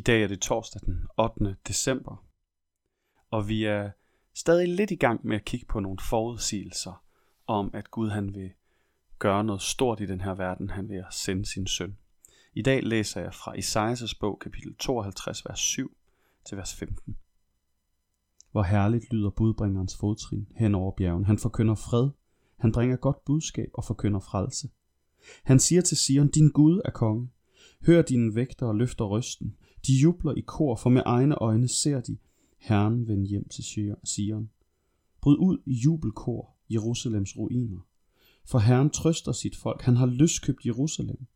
I 0.00 0.02
dag 0.02 0.22
er 0.22 0.28
det 0.28 0.40
torsdag 0.40 0.80
den 0.86 1.06
8. 1.18 1.56
december, 1.68 2.24
og 3.30 3.48
vi 3.48 3.64
er 3.64 3.90
stadig 4.34 4.68
lidt 4.68 4.90
i 4.90 4.96
gang 4.96 5.26
med 5.26 5.36
at 5.36 5.44
kigge 5.44 5.66
på 5.66 5.80
nogle 5.80 5.98
forudsigelser 6.08 7.04
om, 7.46 7.70
at 7.74 7.90
Gud 7.90 8.08
han 8.08 8.34
vil 8.34 8.50
gøre 9.18 9.44
noget 9.44 9.62
stort 9.62 10.00
i 10.00 10.06
den 10.06 10.20
her 10.20 10.34
verden. 10.34 10.70
Han 10.70 10.88
vil 10.88 11.04
sende 11.10 11.46
sin 11.46 11.66
søn. 11.66 11.96
I 12.54 12.62
dag 12.62 12.82
læser 12.82 13.20
jeg 13.20 13.34
fra 13.34 13.56
Isaias' 13.56 14.18
bog, 14.20 14.38
kapitel 14.38 14.76
52, 14.76 15.44
vers 15.44 15.60
7 15.60 15.96
til 16.46 16.56
vers 16.56 16.74
15. 16.74 17.16
Hvor 18.50 18.62
herligt 18.62 19.12
lyder 19.12 19.30
budbringerens 19.30 19.96
fodtrin 19.96 20.48
hen 20.56 20.74
over 20.74 20.92
bjergen. 20.96 21.24
Han 21.24 21.38
forkynder 21.38 21.74
fred, 21.74 22.10
han 22.58 22.72
bringer 22.72 22.96
godt 22.96 23.24
budskab 23.24 23.70
og 23.74 23.84
forkynder 23.84 24.20
frelse. 24.20 24.68
Han 25.44 25.60
siger 25.60 25.82
til 25.82 25.96
Sion, 25.96 26.28
din 26.28 26.50
Gud 26.50 26.80
er 26.84 26.90
konge. 26.90 27.30
Hør 27.86 28.02
dine 28.02 28.34
vægter 28.34 28.66
og 28.66 28.74
løfter 28.74 29.04
røsten. 29.04 29.56
De 29.86 29.92
jubler 29.92 30.34
i 30.34 30.40
kor, 30.40 30.76
for 30.76 30.90
med 30.90 31.02
egne 31.06 31.34
øjne 31.34 31.68
ser 31.68 32.00
de 32.00 32.18
Herren 32.58 33.08
vende 33.08 33.26
hjem 33.26 33.48
til 33.48 33.64
Sion. 34.04 34.50
Bryd 35.20 35.36
ud 35.36 35.58
i 35.66 35.72
jubelkor, 35.72 36.56
Jerusalems 36.70 37.36
ruiner. 37.36 37.86
For 38.44 38.58
Herren 38.58 38.90
trøster 38.90 39.32
sit 39.32 39.56
folk, 39.56 39.82
han 39.82 39.96
har 39.96 40.06
løskøbt 40.06 40.66
Jerusalem. 40.66 41.26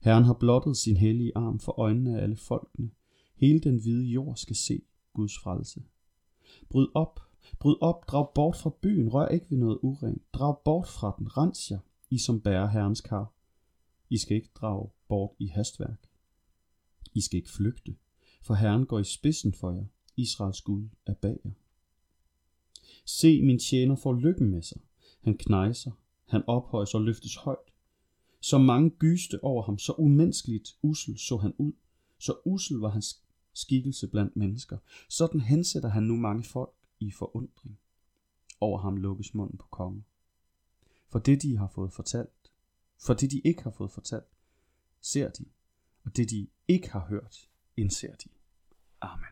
Herren 0.00 0.24
har 0.24 0.34
blottet 0.34 0.76
sin 0.76 0.96
hellige 0.96 1.32
arm 1.34 1.60
for 1.60 1.80
øjnene 1.80 2.18
af 2.18 2.22
alle 2.22 2.36
folkene. 2.36 2.90
Hele 3.36 3.60
den 3.60 3.80
hvide 3.80 4.04
jord 4.04 4.36
skal 4.36 4.56
se 4.56 4.82
Guds 5.12 5.38
frelse. 5.38 5.82
Bryd 6.68 6.86
op, 6.94 7.20
bryd 7.58 7.74
op, 7.80 8.08
drag 8.08 8.28
bort 8.34 8.56
fra 8.56 8.70
byen, 8.82 9.08
rør 9.08 9.28
ikke 9.28 9.46
ved 9.50 9.58
noget 9.58 9.78
urent. 9.82 10.22
Drag 10.32 10.56
bort 10.64 10.88
fra 10.88 11.14
den, 11.18 11.36
rens 11.36 11.70
jer, 11.70 11.78
I 12.10 12.18
som 12.18 12.40
bærer 12.40 12.68
Herrens 12.68 13.00
kar. 13.00 13.32
I 14.10 14.18
skal 14.18 14.36
ikke 14.36 14.50
drage 14.54 14.88
bort 15.08 15.30
i 15.38 15.46
hastværk. 15.46 16.07
I 17.18 17.20
skal 17.20 17.36
ikke 17.36 17.50
flygte, 17.50 17.96
for 18.42 18.54
Herren 18.54 18.86
går 18.86 18.98
i 18.98 19.04
spidsen 19.04 19.52
for 19.52 19.72
jer. 19.72 19.84
Israels 20.16 20.62
Gud 20.62 20.88
er 21.06 21.14
bag 21.14 21.40
jer. 21.44 21.50
Se, 23.04 23.42
min 23.42 23.58
tjener 23.58 23.96
får 23.96 24.14
lykken 24.14 24.50
med 24.50 24.62
sig. 24.62 24.80
Han 25.20 25.36
knejser, 25.36 25.90
han 26.24 26.42
ophøjes 26.46 26.94
og 26.94 27.02
løftes 27.02 27.36
højt. 27.36 27.72
Så 28.40 28.58
mange 28.58 28.90
gyste 28.90 29.44
over 29.44 29.62
ham, 29.62 29.78
så 29.78 29.92
umenneskeligt 29.92 30.78
usel 30.82 31.18
så 31.18 31.36
han 31.36 31.54
ud. 31.58 31.72
Så 32.18 32.34
usel 32.44 32.76
var 32.76 32.88
hans 32.88 33.22
skikkelse 33.52 34.08
blandt 34.08 34.36
mennesker. 34.36 34.78
Sådan 35.08 35.40
hensætter 35.40 35.88
han 35.88 36.02
nu 36.02 36.16
mange 36.16 36.44
folk 36.44 36.74
i 37.00 37.10
forundring. 37.10 37.78
Over 38.60 38.78
ham 38.78 38.96
lukkes 38.96 39.34
munden 39.34 39.58
på 39.58 39.66
kongen. 39.70 40.04
For 41.08 41.18
det 41.18 41.42
de 41.42 41.56
har 41.56 41.68
fået 41.68 41.92
fortalt, 41.92 42.52
for 42.98 43.14
det 43.14 43.30
de 43.30 43.40
ikke 43.44 43.62
har 43.62 43.70
fået 43.70 43.90
fortalt, 43.90 44.36
ser 45.00 45.30
de, 45.30 45.44
og 46.04 46.16
det 46.16 46.30
de 46.30 46.48
ikke 46.68 46.90
har 46.90 47.06
hørt, 47.08 47.36
indser 47.76 48.14
de. 48.14 48.28
Amen. 49.00 49.26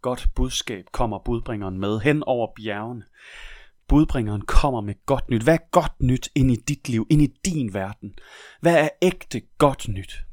Godt 0.00 0.28
budskab 0.34 0.86
kommer 0.92 1.18
budbringeren 1.18 1.78
med 1.78 2.00
hen 2.00 2.22
over 2.22 2.52
bjergene. 2.56 3.04
Budbringeren 3.88 4.40
kommer 4.40 4.80
med 4.80 4.94
godt 5.06 5.30
nyt. 5.30 5.42
Hvad 5.42 5.54
er 5.54 5.70
godt 5.70 6.00
nyt 6.00 6.28
ind 6.34 6.50
i 6.50 6.56
dit 6.56 6.88
liv, 6.88 7.06
ind 7.10 7.22
i 7.22 7.34
din 7.44 7.74
verden? 7.74 8.18
Hvad 8.60 8.84
er 8.84 8.88
ægte 9.02 9.40
godt 9.58 9.88
nyt? 9.88 10.26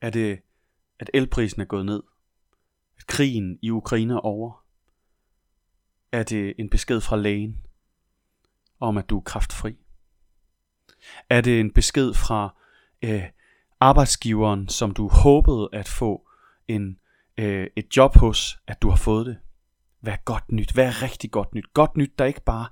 Er 0.00 0.10
det, 0.10 0.40
at 0.98 1.10
elprisen 1.14 1.60
er 1.60 1.64
gået 1.64 1.86
ned? 1.86 2.02
At 2.98 3.06
krigen 3.06 3.58
i 3.62 3.70
Ukraine 3.70 4.14
er 4.14 4.18
over? 4.18 4.64
Er 6.12 6.22
det 6.22 6.54
en 6.58 6.70
besked 6.70 7.00
fra 7.00 7.16
lægen 7.16 7.66
om, 8.80 8.98
at 8.98 9.10
du 9.10 9.18
er 9.18 9.22
kraftfri? 9.22 9.76
Er 11.30 11.40
det 11.40 11.60
en 11.60 11.72
besked 11.72 12.14
fra 12.14 12.56
øh, 13.02 13.24
arbejdsgiveren, 13.84 14.68
som 14.68 14.90
du 14.90 15.08
håbede 15.08 15.68
at 15.72 15.88
få 15.88 16.28
en, 16.68 16.98
øh, 17.38 17.66
et 17.76 17.96
job 17.96 18.16
hos, 18.16 18.58
at 18.66 18.82
du 18.82 18.88
har 18.88 18.96
fået 18.96 19.26
det? 19.26 19.36
Hvad 20.00 20.16
godt 20.24 20.52
nyt? 20.52 20.72
Hvad 20.72 21.02
rigtig 21.02 21.30
godt 21.30 21.54
nyt? 21.54 21.74
Godt 21.74 21.96
nyt, 21.96 22.18
der 22.18 22.24
ikke 22.24 22.44
bare 22.44 22.66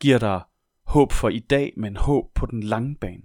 giver 0.00 0.18
dig 0.18 0.40
håb 0.86 1.12
for 1.12 1.28
i 1.28 1.38
dag, 1.38 1.72
men 1.76 1.96
håb 1.96 2.24
på 2.34 2.46
den 2.46 2.62
lange 2.62 2.96
bane. 2.96 3.22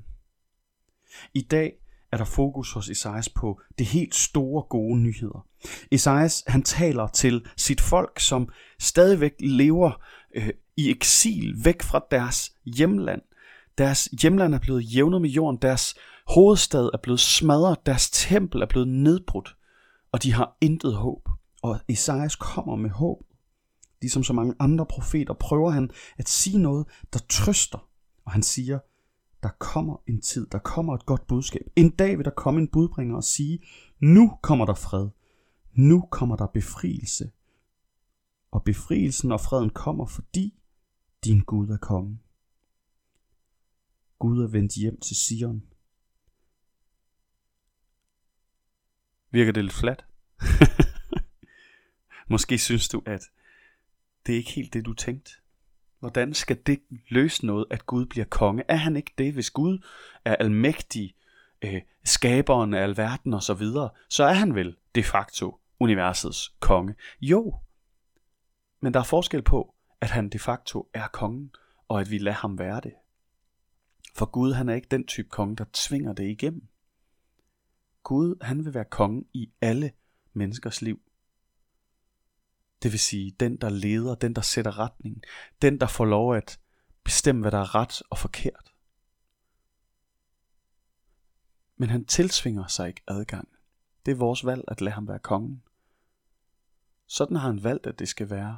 I 1.34 1.42
dag 1.42 1.74
er 2.12 2.18
der 2.18 2.26
fokus 2.26 2.74
hos 2.74 2.90
Esajas 2.90 3.30
på 3.30 3.62
det 3.78 3.86
helt 3.86 4.16
store 4.16 4.64
gode 4.70 5.00
nyheder. 5.00 5.48
Esajas 5.92 6.44
han 6.48 6.64
taler 6.64 7.08
til 7.08 7.46
sit 7.58 7.82
folk, 7.82 8.20
som 8.20 8.50
stadigvæk 8.80 9.34
lever 9.40 10.02
øh, 10.36 10.50
i 10.78 10.90
eksil 10.90 11.66
væk 11.66 11.82
fra 11.82 12.06
deres 12.12 12.52
hjemland. 12.66 13.22
Deres 13.78 14.06
hjemland 14.22 14.56
er 14.56 14.60
blevet 14.60 14.96
jævnet 14.96 15.22
med 15.22 15.30
jorden, 15.30 15.58
deres 15.62 15.96
hovedstad 16.28 16.90
er 16.94 16.98
blevet 17.04 17.20
smadret, 17.20 17.86
deres 17.86 18.10
tempel 18.10 18.62
er 18.62 18.66
blevet 18.66 18.88
nedbrudt, 18.88 19.58
og 20.12 20.24
de 20.24 20.34
har 20.34 20.58
intet 20.62 20.96
håb. 20.96 21.30
Og 21.62 21.80
Esajas 21.88 22.36
kommer 22.36 22.76
med 22.76 22.90
håb. 22.90 23.24
Ligesom 24.02 24.24
så 24.24 24.34
mange 24.34 24.56
andre 24.60 24.86
profeter 24.86 25.34
prøver 25.34 25.70
han 25.70 25.90
at 26.18 26.30
sige 26.30 26.58
noget, 26.58 26.88
der 27.14 27.20
trøster. 27.30 27.90
Og 28.26 28.32
han 28.32 28.44
siger, 28.44 28.80
der 29.44 29.50
kommer 29.60 29.98
en 30.08 30.22
tid, 30.22 30.48
der 30.48 30.60
kommer 30.60 30.96
et 30.96 31.06
godt 31.06 31.28
budskab. 31.28 31.62
En 31.76 31.90
dag 31.90 32.18
vil 32.18 32.26
der 32.26 32.32
komme 32.32 32.62
en 32.62 32.68
budbringer 32.68 33.16
og 33.16 33.24
sige, 33.24 33.60
nu 34.00 34.38
kommer 34.42 34.66
der 34.66 34.74
fred. 34.74 35.10
Nu 35.74 36.02
kommer 36.12 36.36
der 36.36 36.48
befrielse. 36.48 37.32
Og 38.52 38.64
befrielsen 38.64 39.32
og 39.32 39.42
freden 39.42 39.70
kommer, 39.70 40.06
fordi 40.06 40.60
din 41.24 41.40
Gud 41.40 41.70
er 41.70 41.78
kommet. 41.78 42.18
Gud 44.20 44.44
er 44.44 44.48
vendt 44.48 44.74
hjem 44.74 45.00
til 45.00 45.16
Sion. 45.16 45.64
Virker 49.34 49.52
det 49.52 49.64
lidt 49.64 49.74
flat? 49.74 50.06
Måske 52.34 52.58
synes 52.58 52.88
du, 52.88 53.04
at 53.06 53.22
det 54.26 54.34
er 54.34 54.38
ikke 54.38 54.52
helt 54.52 54.74
det, 54.74 54.86
du 54.86 54.94
tænkte. 54.94 55.32
Hvordan 56.00 56.34
skal 56.34 56.58
det 56.66 56.80
løse 57.10 57.46
noget, 57.46 57.66
at 57.70 57.86
Gud 57.86 58.06
bliver 58.06 58.26
konge? 58.26 58.64
Er 58.68 58.76
han 58.76 58.96
ikke 58.96 59.14
det, 59.18 59.34
hvis 59.34 59.52
Gud 59.52 59.86
er 60.26 60.36
almægtig, 60.36 61.16
øh, 61.62 61.82
skaberen 62.04 62.74
af 62.74 62.84
alverden 62.84 63.34
og 63.34 63.44
så 63.44 63.54
videre, 63.54 63.90
så 64.10 64.24
er 64.24 64.34
han 64.34 64.56
vel 64.56 64.76
de 64.96 65.04
facto 65.04 65.60
universets 65.80 66.54
konge. 66.60 66.96
Jo, 67.22 67.56
men 68.82 68.94
der 68.94 69.00
er 69.00 69.04
forskel 69.04 69.42
på, 69.42 69.76
at 70.02 70.10
han 70.10 70.30
de 70.30 70.40
facto 70.40 70.90
er 70.94 71.08
kongen, 71.08 71.52
og 71.88 72.02
at 72.02 72.12
vi 72.12 72.18
lader 72.18 72.38
ham 72.38 72.60
være 72.60 72.82
det. 72.84 72.94
For 74.16 74.26
Gud, 74.26 74.54
han 74.54 74.70
er 74.70 74.74
ikke 74.74 74.88
den 74.92 75.08
type 75.08 75.30
konge, 75.30 75.56
der 75.56 75.66
tvinger 75.74 76.14
det 76.14 76.30
igennem. 76.30 76.68
Gud, 78.04 78.36
han 78.42 78.66
vil 78.66 78.74
være 78.74 78.86
konge 78.86 79.26
i 79.34 79.52
alle 79.62 79.92
menneskers 80.34 80.82
liv. 80.82 81.02
Det 82.84 82.92
vil 82.92 83.00
sige, 83.00 83.32
den 83.32 83.58
der 83.58 83.70
leder, 83.70 84.16
den 84.16 84.36
der 84.36 84.42
sætter 84.42 84.80
retningen, 84.80 85.24
den 85.62 85.80
der 85.80 85.88
får 85.88 86.06
lov 86.06 86.36
at 86.36 86.60
bestemme, 87.04 87.42
hvad 87.42 87.52
der 87.52 87.60
er 87.60 87.76
ret 87.76 88.02
og 88.10 88.18
forkert. 88.18 88.74
Men 91.78 91.90
han 91.90 92.06
tilsvinger 92.06 92.68
sig 92.68 92.88
ikke 92.88 93.02
adgang. 93.08 93.50
Det 94.06 94.12
er 94.12 94.16
vores 94.16 94.46
valg 94.46 94.64
at 94.68 94.82
lade 94.82 94.94
ham 94.94 95.08
være 95.08 95.20
kongen. 95.20 95.64
Sådan 97.08 97.38
har 97.38 97.48
han 97.48 97.64
valgt, 97.64 97.88
at 97.88 98.00
det 98.00 98.08
skal 98.08 98.30
være. 98.30 98.58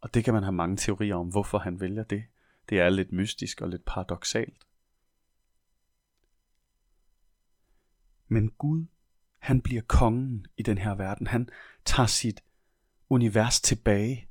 Og 0.00 0.14
det 0.14 0.24
kan 0.24 0.34
man 0.34 0.42
have 0.42 0.52
mange 0.52 0.76
teorier 0.76 1.14
om, 1.16 1.28
hvorfor 1.28 1.58
han 1.58 1.80
vælger 1.80 2.04
det. 2.04 2.24
Det 2.68 2.80
er 2.80 2.88
lidt 2.88 3.12
mystisk 3.12 3.60
og 3.60 3.68
lidt 3.68 3.84
paradoxalt. 3.84 4.67
Men 8.28 8.50
Gud, 8.50 8.84
han 9.38 9.60
bliver 9.60 9.82
kongen 9.82 10.46
i 10.56 10.62
den 10.62 10.78
her 10.78 10.94
verden. 10.94 11.26
Han 11.26 11.48
tager 11.84 12.06
sit 12.06 12.44
univers 13.08 13.60
tilbage 13.60 14.28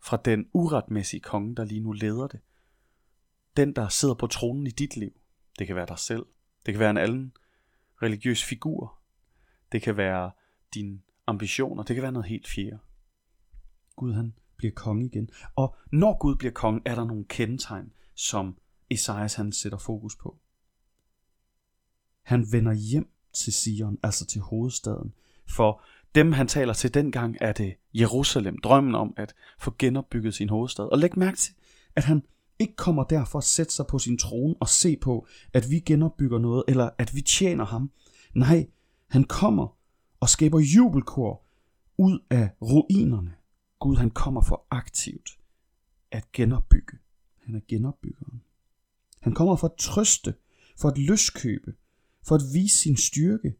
fra 0.00 0.16
den 0.16 0.48
uretmæssige 0.52 1.20
konge, 1.20 1.56
der 1.56 1.64
lige 1.64 1.80
nu 1.80 1.92
leder 1.92 2.26
det. 2.26 2.40
Den, 3.56 3.76
der 3.76 3.88
sidder 3.88 4.14
på 4.14 4.26
tronen 4.26 4.66
i 4.66 4.70
dit 4.70 4.96
liv. 4.96 5.20
Det 5.58 5.66
kan 5.66 5.76
være 5.76 5.86
dig 5.86 5.98
selv. 5.98 6.26
Det 6.66 6.74
kan 6.74 6.78
være 6.78 6.90
en 6.90 6.96
anden 6.96 7.32
religiøs 8.02 8.44
figur. 8.44 8.98
Det 9.72 9.82
kan 9.82 9.96
være 9.96 10.30
dine 10.74 11.00
ambitioner. 11.26 11.82
Det 11.82 11.96
kan 11.96 12.02
være 12.02 12.12
noget 12.12 12.28
helt 12.28 12.48
fjerde. 12.48 12.78
Gud 13.96 14.12
han 14.12 14.34
bliver 14.56 14.72
konge 14.74 15.06
igen. 15.06 15.30
Og 15.56 15.76
når 15.92 16.18
Gud 16.18 16.36
bliver 16.36 16.52
konge, 16.52 16.80
er 16.84 16.94
der 16.94 17.04
nogle 17.04 17.24
kendetegn, 17.24 17.92
som 18.14 18.58
Esajas 18.90 19.34
han 19.34 19.52
sætter 19.52 19.78
fokus 19.78 20.16
på. 20.16 20.38
Han 22.28 22.52
vender 22.52 22.72
hjem 22.72 23.08
til 23.32 23.52
Sion, 23.52 23.98
altså 24.02 24.26
til 24.26 24.40
hovedstaden. 24.40 25.12
For 25.46 25.82
dem, 26.14 26.32
han 26.32 26.48
taler 26.48 26.72
til 26.72 26.94
dengang, 26.94 27.36
er 27.40 27.52
det 27.52 27.74
Jerusalem, 27.94 28.58
drømmen 28.58 28.94
om 28.94 29.14
at 29.16 29.34
få 29.58 29.74
genopbygget 29.78 30.34
sin 30.34 30.48
hovedstad. 30.48 30.84
Og 30.84 30.98
læg 30.98 31.18
mærke 31.18 31.36
til, 31.36 31.54
at 31.96 32.04
han 32.04 32.22
ikke 32.58 32.76
kommer 32.76 33.04
der 33.04 33.24
for 33.24 33.38
at 33.38 33.44
sætte 33.44 33.74
sig 33.74 33.86
på 33.86 33.98
sin 33.98 34.18
trone 34.18 34.54
og 34.60 34.68
se 34.68 34.96
på, 34.96 35.26
at 35.52 35.70
vi 35.70 35.80
genopbygger 35.80 36.38
noget, 36.38 36.64
eller 36.68 36.90
at 36.98 37.14
vi 37.14 37.20
tjener 37.20 37.64
ham. 37.64 37.90
Nej, 38.34 38.68
han 39.06 39.24
kommer 39.24 39.76
og 40.20 40.28
skaber 40.28 40.60
jubelkor 40.60 41.42
ud 41.98 42.18
af 42.30 42.50
ruinerne. 42.62 43.34
Gud, 43.78 43.96
han 43.96 44.10
kommer 44.10 44.42
for 44.42 44.66
aktivt 44.70 45.38
at 46.10 46.32
genopbygge. 46.32 46.98
Han 47.44 47.54
er 47.54 47.60
genopbyggeren. 47.68 48.42
Han 49.20 49.34
kommer 49.34 49.56
for 49.56 49.68
at 49.68 49.76
trøste, 49.78 50.34
for 50.76 50.88
at 50.88 50.98
løskøbe, 50.98 51.74
for 52.28 52.34
at 52.34 52.42
vise 52.54 52.78
sin 52.78 52.96
styrke, 52.96 53.54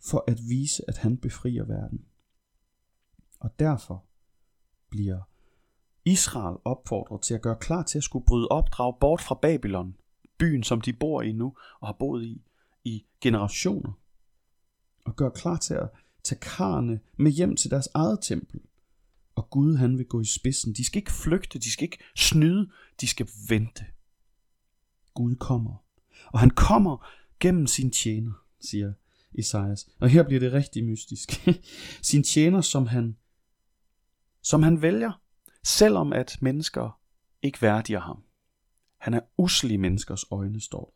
for 0.00 0.24
at 0.26 0.38
vise, 0.48 0.82
at 0.88 0.96
han 0.96 1.16
befrier 1.16 1.64
verden. 1.64 2.04
Og 3.40 3.58
derfor 3.58 4.04
bliver 4.90 5.20
Israel 6.04 6.56
opfordret 6.64 7.22
til 7.22 7.34
at 7.34 7.42
gøre 7.42 7.56
klar 7.60 7.82
til 7.82 7.98
at 7.98 8.04
skulle 8.04 8.26
bryde 8.26 8.48
opdrag 8.48 8.98
bort 9.00 9.20
fra 9.20 9.34
Babylon, 9.34 9.96
byen 10.38 10.62
som 10.62 10.80
de 10.80 10.92
bor 10.92 11.22
i 11.22 11.32
nu 11.32 11.54
og 11.80 11.88
har 11.88 11.96
boet 11.98 12.24
i 12.24 12.42
i 12.86 13.06
generationer. 13.20 13.92
Og 15.04 15.16
gøre 15.16 15.30
klar 15.30 15.56
til 15.56 15.74
at 15.74 15.88
tage 16.24 16.38
karne 16.38 17.00
med 17.16 17.32
hjem 17.32 17.56
til 17.56 17.70
deres 17.70 17.88
eget 17.94 18.18
tempel. 18.22 18.60
Og 19.34 19.50
Gud 19.50 19.76
han 19.76 19.98
vil 19.98 20.06
gå 20.06 20.20
i 20.20 20.24
spidsen. 20.24 20.72
De 20.72 20.84
skal 20.84 20.98
ikke 20.98 21.12
flygte, 21.12 21.58
de 21.58 21.72
skal 21.72 21.84
ikke 21.84 22.04
snyde, 22.16 22.70
de 23.00 23.06
skal 23.06 23.28
vente. 23.48 23.84
Gud 25.14 25.36
kommer. 25.36 25.84
Og 26.32 26.40
han 26.40 26.50
kommer 26.50 27.06
gennem 27.40 27.66
sin 27.66 27.90
tjener, 27.90 28.32
siger 28.60 28.92
Esajas. 29.38 29.88
Og 30.00 30.08
her 30.08 30.22
bliver 30.22 30.40
det 30.40 30.52
rigtig 30.52 30.84
mystisk. 30.84 31.48
sin 32.10 32.22
tjener, 32.22 32.60
som 32.60 32.86
han, 32.86 33.16
som 34.42 34.62
han 34.62 34.82
vælger, 34.82 35.22
selvom 35.64 36.12
at 36.12 36.38
mennesker 36.40 37.00
ikke 37.42 37.62
værdiger 37.62 38.00
ham. 38.00 38.22
Han 38.96 39.14
er 39.14 39.20
usel 39.36 39.70
i 39.70 39.76
menneskers 39.76 40.24
øjne, 40.30 40.60
står 40.60 40.94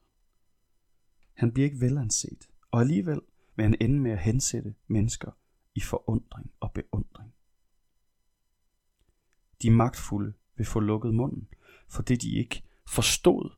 Han 1.34 1.52
bliver 1.52 1.64
ikke 1.64 1.80
velanset, 1.80 2.48
og 2.70 2.80
alligevel 2.80 3.20
vil 3.56 3.62
han 3.62 3.76
ende 3.80 4.00
med 4.00 4.10
at 4.10 4.18
hensætte 4.18 4.74
mennesker 4.86 5.30
i 5.74 5.80
forundring 5.80 6.50
og 6.60 6.72
beundring. 6.72 7.34
De 9.62 9.70
magtfulde 9.70 10.32
vil 10.56 10.66
få 10.66 10.80
lukket 10.80 11.14
munden, 11.14 11.48
for 11.88 12.02
det 12.02 12.22
de 12.22 12.30
ikke 12.30 12.62
forstod, 12.88 13.50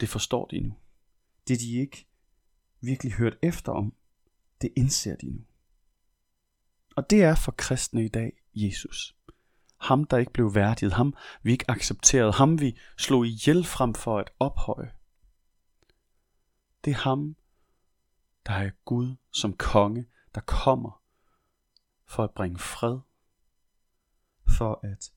det 0.00 0.08
forstår 0.08 0.46
de 0.46 0.60
nu. 0.60 0.74
Det 1.50 1.60
de 1.60 1.72
ikke 1.72 2.06
virkelig 2.80 3.12
hørt 3.12 3.38
efter 3.42 3.72
om, 3.72 3.94
det 4.60 4.72
indser 4.76 5.16
de 5.16 5.30
nu. 5.30 5.44
Og 6.96 7.10
det 7.10 7.22
er 7.22 7.34
for 7.34 7.52
kristne 7.52 8.04
i 8.04 8.08
dag 8.08 8.42
Jesus. 8.54 9.16
Ham, 9.76 10.04
der 10.04 10.18
ikke 10.18 10.32
blev 10.32 10.54
værdiget, 10.54 10.92
ham 10.92 11.14
vi 11.42 11.52
ikke 11.52 11.70
accepterede, 11.70 12.32
ham 12.32 12.60
vi 12.60 12.78
slog 12.98 13.26
ihjel 13.26 13.64
frem 13.64 13.94
for 13.94 14.18
at 14.18 14.30
ophøje. 14.38 14.92
Det 16.84 16.90
er 16.90 16.94
ham, 16.94 17.36
der 18.46 18.52
er 18.52 18.70
Gud 18.84 19.16
som 19.30 19.56
konge, 19.56 20.06
der 20.34 20.40
kommer 20.40 21.02
for 22.06 22.24
at 22.24 22.30
bringe 22.30 22.58
fred, 22.58 22.98
for 24.46 24.80
at 24.82 25.12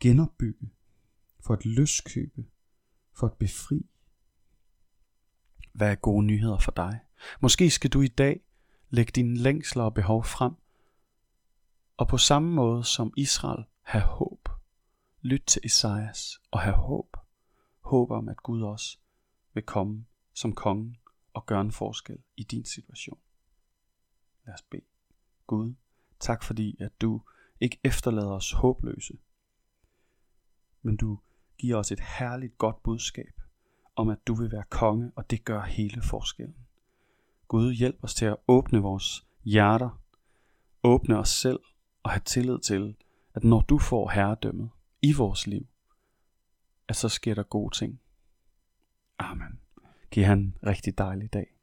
genopbygge, 0.00 0.70
for 1.40 1.54
at 1.54 1.64
løskøbe, 1.64 2.46
for 3.12 3.26
at 3.26 3.36
befri. 3.38 3.86
Hvad 5.78 5.90
er 5.90 5.94
gode 5.94 6.26
nyheder 6.26 6.58
for 6.58 6.72
dig? 6.72 7.00
Måske 7.40 7.70
skal 7.70 7.90
du 7.90 8.00
i 8.00 8.08
dag 8.08 8.40
lægge 8.90 9.12
dine 9.14 9.36
længsler 9.36 9.84
og 9.84 9.94
behov 9.94 10.24
frem, 10.24 10.52
og 11.96 12.08
på 12.08 12.18
samme 12.18 12.50
måde 12.50 12.84
som 12.84 13.12
Israel 13.16 13.64
have 13.82 14.04
håb. 14.04 14.48
Lyt 15.20 15.42
til 15.46 15.60
Esajas 15.64 16.40
og 16.50 16.60
have 16.60 16.76
håb. 16.76 17.16
Håb 17.80 18.10
om, 18.10 18.28
at 18.28 18.36
Gud 18.36 18.62
også 18.62 18.98
vil 19.54 19.62
komme 19.62 20.06
som 20.32 20.54
konge 20.54 20.98
og 21.32 21.46
gøre 21.46 21.60
en 21.60 21.72
forskel 21.72 22.18
i 22.36 22.42
din 22.42 22.64
situation. 22.64 23.18
Lad 24.46 24.54
os 24.54 24.62
bede. 24.62 24.84
Gud, 25.46 25.74
tak 26.20 26.42
fordi, 26.42 26.76
at 26.80 27.00
du 27.00 27.22
ikke 27.60 27.80
efterlader 27.84 28.32
os 28.32 28.52
håbløse, 28.52 29.18
men 30.82 30.96
du 30.96 31.18
giver 31.58 31.76
os 31.76 31.92
et 31.92 32.00
herligt 32.00 32.58
godt 32.58 32.82
budskab 32.82 33.37
om, 33.98 34.08
at 34.08 34.26
du 34.26 34.34
vil 34.34 34.52
være 34.52 34.64
konge, 34.70 35.12
og 35.16 35.30
det 35.30 35.44
gør 35.44 35.62
hele 35.62 36.02
forskellen. 36.02 36.56
Gud, 37.48 37.72
hjælp 37.72 37.98
os 38.02 38.14
til 38.14 38.24
at 38.24 38.36
åbne 38.48 38.78
vores 38.78 39.26
hjerter, 39.44 40.00
åbne 40.82 41.18
os 41.18 41.28
selv 41.28 41.60
og 42.02 42.10
have 42.10 42.22
tillid 42.24 42.58
til, 42.58 42.96
at 43.34 43.44
når 43.44 43.60
du 43.60 43.78
får 43.78 44.10
herredømmet 44.10 44.70
i 45.02 45.12
vores 45.12 45.46
liv, 45.46 45.66
at 46.88 46.96
så 46.96 47.08
sker 47.08 47.34
der 47.34 47.42
gode 47.42 47.74
ting. 47.74 48.00
Amen. 49.18 49.60
Giv 50.10 50.24
han 50.24 50.38
en 50.38 50.54
rigtig 50.66 50.98
dejlig 50.98 51.32
dag. 51.32 51.57